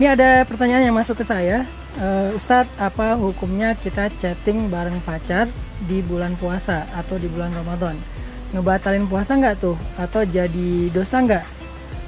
Ini 0.00 0.16
ada 0.16 0.48
pertanyaan 0.48 0.88
yang 0.88 0.96
masuk 0.96 1.20
ke 1.20 1.28
saya. 1.28 1.68
Uh, 2.00 2.32
Ustadz, 2.32 2.72
apa 2.80 3.20
hukumnya 3.20 3.76
kita 3.76 4.08
chatting 4.16 4.72
bareng 4.72 4.96
pacar 5.04 5.44
di 5.84 6.00
bulan 6.00 6.40
puasa 6.40 6.88
atau 6.96 7.20
di 7.20 7.28
bulan 7.28 7.52
Ramadan? 7.52 8.00
Ngebatalin 8.56 9.04
puasa 9.04 9.36
nggak 9.36 9.60
tuh? 9.60 9.76
Atau 10.00 10.24
jadi 10.24 10.88
dosa 10.88 11.20
nggak? 11.20 11.44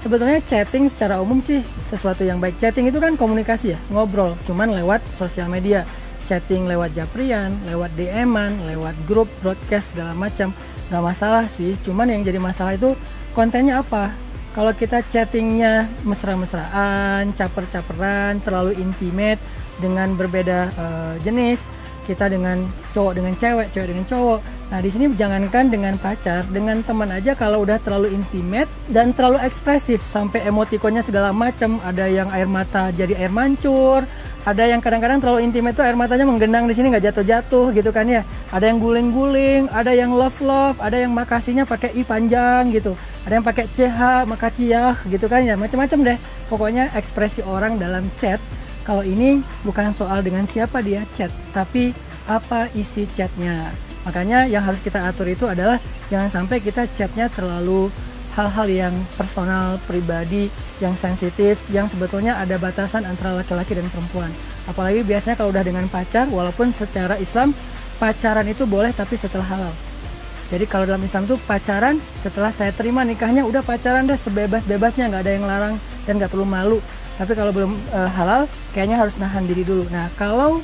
Sebetulnya 0.00 0.40
chatting 0.40 0.88
secara 0.88 1.20
umum 1.20 1.44
sih 1.44 1.60
sesuatu 1.84 2.24
yang 2.24 2.40
baik. 2.40 2.56
Chatting 2.56 2.88
itu 2.88 2.96
kan 2.96 3.12
komunikasi 3.12 3.76
ya, 3.76 3.78
ngobrol, 3.92 4.40
cuman 4.48 4.72
lewat 4.72 5.04
sosial 5.20 5.52
media. 5.52 5.84
Chatting 6.24 6.64
lewat 6.64 6.96
japrian, 6.96 7.60
lewat 7.68 7.92
DM-an, 7.92 8.72
lewat 8.72 8.96
grup, 9.04 9.28
broadcast, 9.44 9.92
segala 9.92 10.16
macam. 10.16 10.56
Nggak 10.88 11.04
masalah 11.12 11.44
sih, 11.44 11.76
cuman 11.84 12.08
yang 12.08 12.24
jadi 12.24 12.40
masalah 12.40 12.72
itu 12.72 12.96
kontennya 13.36 13.84
apa? 13.84 14.31
Kalau 14.52 14.72
kita 14.76 15.00
chattingnya 15.08 15.88
mesra-mesraan, 16.04 17.32
caper-caperan, 17.32 18.44
terlalu 18.44 18.76
intimate 18.76 19.40
dengan 19.80 20.12
berbeda 20.12 20.68
uh, 20.76 21.14
jenis, 21.24 21.56
kita 22.04 22.28
dengan 22.28 22.68
cowok 22.92 23.12
dengan 23.16 23.32
cewek, 23.38 23.72
cewek 23.72 23.88
dengan 23.96 24.04
cowok. 24.04 24.40
Nah, 24.68 24.80
di 24.84 24.90
sini 24.92 25.08
jangankan 25.16 25.72
dengan 25.72 25.94
pacar, 25.96 26.44
dengan 26.52 26.84
teman 26.84 27.08
aja 27.12 27.32
kalau 27.32 27.64
udah 27.64 27.80
terlalu 27.80 28.12
intimate 28.12 28.68
dan 28.92 29.16
terlalu 29.16 29.40
ekspresif 29.40 30.04
sampai 30.10 30.44
emotikonnya 30.44 31.00
segala 31.00 31.32
macam, 31.32 31.80
ada 31.80 32.04
yang 32.04 32.28
air 32.28 32.48
mata 32.48 32.92
jadi 32.92 33.16
air 33.16 33.32
mancur, 33.32 34.04
ada 34.42 34.66
yang 34.66 34.82
kadang-kadang 34.82 35.22
terlalu 35.22 35.46
intimate 35.46 35.78
tuh 35.78 35.86
air 35.86 35.94
matanya 35.94 36.26
menggenang 36.26 36.66
di 36.66 36.74
sini 36.74 36.90
nggak 36.90 37.14
jatuh-jatuh 37.14 37.70
gitu 37.78 37.94
kan 37.94 38.10
ya. 38.10 38.26
Ada 38.50 38.74
yang 38.74 38.82
guling-guling 38.82 39.70
ada 39.70 39.94
yang 39.94 40.10
love 40.10 40.34
love 40.42 40.82
ada 40.82 40.98
yang 40.98 41.14
makasihnya 41.14 41.62
pakai 41.62 41.94
i 41.94 42.02
panjang 42.02 42.74
gitu. 42.74 42.98
Ada 43.22 43.38
yang 43.38 43.46
pakai 43.46 43.70
ch 43.70 43.86
makasih 44.26 44.98
gitu 45.06 45.30
kan 45.30 45.46
ya. 45.46 45.54
Macam-macam 45.54 45.98
deh. 46.02 46.18
Pokoknya 46.50 46.90
ekspresi 46.98 47.46
orang 47.46 47.78
dalam 47.78 48.02
chat 48.18 48.42
kalau 48.82 49.06
ini 49.06 49.46
bukan 49.62 49.94
soal 49.94 50.26
dengan 50.26 50.42
siapa 50.50 50.82
dia 50.82 51.06
chat 51.14 51.30
tapi 51.54 51.94
apa 52.26 52.66
isi 52.74 53.06
chatnya. 53.14 53.70
Makanya 54.02 54.50
yang 54.50 54.66
harus 54.66 54.82
kita 54.82 55.06
atur 55.06 55.30
itu 55.30 55.46
adalah 55.46 55.78
jangan 56.10 56.42
sampai 56.42 56.58
kita 56.58 56.90
chatnya 56.98 57.30
terlalu 57.30 57.94
hal-hal 58.32 58.66
yang 58.68 58.94
personal, 59.20 59.76
pribadi, 59.84 60.48
yang 60.80 60.96
sensitif, 60.96 61.60
yang 61.68 61.86
sebetulnya 61.86 62.40
ada 62.40 62.56
batasan 62.56 63.04
antara 63.04 63.36
laki-laki 63.36 63.76
dan 63.76 63.86
perempuan. 63.92 64.32
Apalagi 64.64 65.04
biasanya 65.04 65.36
kalau 65.36 65.52
udah 65.52 65.64
dengan 65.64 65.84
pacar, 65.92 66.30
walaupun 66.32 66.72
secara 66.72 67.20
Islam 67.20 67.52
pacaran 68.00 68.46
itu 68.48 68.64
boleh 68.64 68.90
tapi 68.90 69.14
setelah 69.14 69.46
halal. 69.46 69.72
Jadi 70.52 70.68
kalau 70.68 70.84
dalam 70.84 71.00
Islam 71.00 71.24
tuh 71.24 71.40
pacaran 71.48 71.96
setelah 72.20 72.52
saya 72.52 72.76
terima 72.76 73.08
nikahnya 73.08 73.40
udah 73.48 73.64
pacaran 73.64 74.04
deh 74.04 74.20
sebebas-bebasnya 74.20 75.08
nggak 75.08 75.22
ada 75.24 75.32
yang 75.32 75.46
larang 75.48 75.74
dan 76.04 76.20
nggak 76.20 76.28
perlu 76.28 76.44
malu. 76.44 76.78
Tapi 77.16 77.32
kalau 77.32 77.56
belum 77.56 77.72
e, 77.72 78.00
halal 78.12 78.44
kayaknya 78.76 79.00
harus 79.00 79.16
nahan 79.16 79.48
diri 79.48 79.64
dulu. 79.64 79.88
Nah 79.88 80.12
kalau 80.20 80.60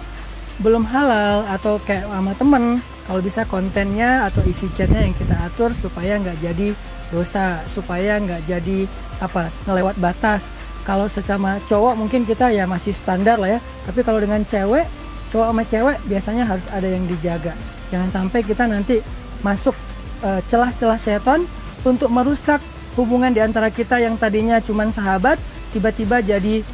belum 0.61 0.85
halal 0.93 1.49
atau 1.49 1.81
kayak 1.81 2.05
sama 2.05 2.37
temen 2.37 2.65
kalau 3.09 3.21
bisa 3.25 3.49
kontennya 3.49 4.29
atau 4.29 4.45
isi 4.45 4.69
chatnya 4.77 5.09
yang 5.09 5.17
kita 5.17 5.33
atur 5.41 5.73
supaya 5.73 6.21
nggak 6.21 6.37
jadi 6.45 6.77
dosa 7.11 7.63
supaya 7.73 8.21
nggak 8.21 8.45
jadi 8.49 8.79
apa 9.23 9.53
ngelewat 9.67 9.97
batas. 9.99 10.47
Kalau 10.87 11.05
secara 11.05 11.61
cowok 11.69 11.95
mungkin 12.01 12.25
kita 12.25 12.49
ya 12.49 12.65
masih 12.65 12.97
standar 12.97 13.37
lah 13.37 13.57
ya. 13.57 13.61
Tapi 13.85 14.01
kalau 14.01 14.21
dengan 14.21 14.41
cewek 14.45 14.89
cowok 15.29 15.47
sama 15.53 15.63
cewek 15.69 15.97
biasanya 16.09 16.45
harus 16.49 16.65
ada 16.73 16.89
yang 16.89 17.05
dijaga. 17.05 17.53
Jangan 17.93 18.09
sampai 18.09 18.41
kita 18.45 18.65
nanti 18.65 19.05
masuk 19.45 19.77
celah 20.23 20.43
celah-celah 20.51 20.99
seton 20.99 21.41
untuk 21.87 22.11
merusak 22.11 22.59
hubungan 22.99 23.31
di 23.31 23.39
antara 23.39 23.71
kita 23.71 24.03
yang 24.03 24.19
tadinya 24.19 24.59
cuma 24.59 24.91
sahabat 24.91 25.39
tiba-tiba 25.71 26.19
jadi 26.19 26.67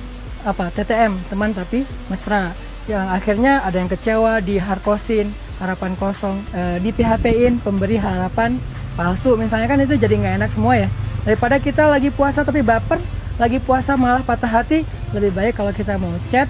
apa 0.45 0.73
TTM 0.73 1.13
teman 1.29 1.53
tapi 1.53 1.85
mesra. 2.09 2.53
Yang 2.85 3.07
akhirnya 3.17 3.53
ada 3.65 3.77
yang 3.81 3.89
kecewa 3.89 4.33
di 4.45 4.61
harkosin 4.61 5.33
harapan 5.57 5.93
kosong 5.97 6.37
e, 6.53 6.63
di 6.85 6.93
PHP-in 6.93 7.61
pemberi 7.65 7.97
harapan 7.97 8.61
palsu 8.95 9.35
misalnya 9.35 9.67
kan 9.67 9.79
itu 9.83 9.95
jadi 9.99 10.15
nggak 10.15 10.35
enak 10.43 10.51
semua 10.51 10.75
ya. 10.79 10.89
Daripada 11.27 11.59
kita 11.59 11.91
lagi 11.91 12.09
puasa 12.15 12.43
tapi 12.47 12.63
baper 12.63 12.99
lagi 13.35 13.59
puasa 13.59 13.99
malah 13.99 14.23
patah 14.23 14.51
hati 14.51 14.87
lebih 15.11 15.35
baik 15.35 15.59
kalau 15.59 15.75
kita 15.75 15.99
mau 15.99 16.15
chat 16.31 16.47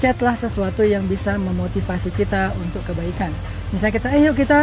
chatlah 0.00 0.32
sesuatu 0.32 0.80
yang 0.80 1.04
bisa 1.04 1.36
memotivasi 1.36 2.08
kita 2.16 2.56
untuk 2.56 2.80
kebaikan. 2.88 3.28
Misalnya 3.70 3.94
kita 4.00 4.08
ayo 4.16 4.30
kita 4.32 4.58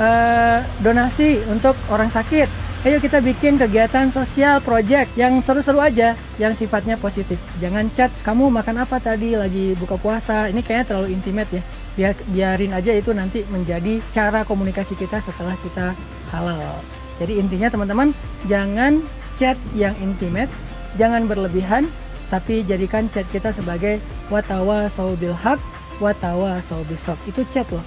uh, 0.00 0.58
donasi 0.82 1.40
untuk 1.46 1.78
orang 1.88 2.10
sakit. 2.10 2.48
Ayo 2.80 2.96
kita 2.96 3.20
bikin 3.20 3.60
kegiatan 3.60 4.08
sosial 4.08 4.64
project 4.64 5.12
yang 5.12 5.44
seru-seru 5.44 5.84
aja 5.84 6.16
yang 6.40 6.56
sifatnya 6.56 6.96
positif. 6.96 7.36
Jangan 7.60 7.92
chat 7.92 8.08
kamu 8.24 8.48
makan 8.48 8.88
apa 8.88 8.96
tadi 8.98 9.36
lagi 9.36 9.76
buka 9.76 10.00
puasa. 10.00 10.48
Ini 10.48 10.64
kayaknya 10.64 10.86
terlalu 10.88 11.08
intimate 11.12 11.52
ya. 11.52 11.62
Biar 11.92 12.12
biarin 12.32 12.72
aja 12.72 12.96
itu 12.96 13.12
nanti 13.12 13.44
menjadi 13.52 14.00
cara 14.16 14.48
komunikasi 14.48 14.96
kita 14.96 15.20
setelah 15.20 15.60
kita 15.60 15.92
halal. 16.32 16.78
Jadi 17.20 17.36
intinya 17.36 17.68
teman-teman 17.68 18.16
jangan 18.48 19.04
chat 19.36 19.60
yang 19.76 19.92
intimate, 20.00 20.48
jangan 20.96 21.28
berlebihan, 21.28 21.90
tapi 22.32 22.64
jadikan 22.64 23.10
chat 23.12 23.28
kita 23.28 23.52
sebagai 23.52 24.00
watawa 24.32 24.88
saubil 24.88 25.34
hak, 25.36 25.60
watawa 26.00 26.62
saubisok. 26.64 27.18
Itu 27.28 27.44
chat 27.52 27.68
loh. 27.68 27.84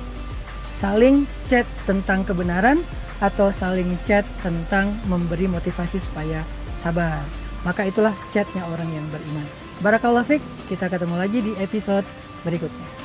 Saling 0.78 1.26
chat 1.48 1.66
tentang 1.88 2.28
kebenaran 2.28 2.84
atau 3.24 3.50
saling 3.56 3.96
chat 4.04 4.28
tentang 4.44 4.92
memberi 5.08 5.48
motivasi 5.48 5.98
supaya 6.04 6.44
sabar. 6.84 7.24
Maka 7.64 7.88
itulah 7.88 8.12
chatnya 8.36 8.68
orang 8.68 8.92
yang 8.92 9.08
beriman. 9.08 9.48
Barakallahu 9.80 10.28
fik, 10.28 10.42
kita 10.68 10.92
ketemu 10.92 11.16
lagi 11.16 11.40
di 11.40 11.56
episode 11.64 12.04
berikutnya. 12.44 13.03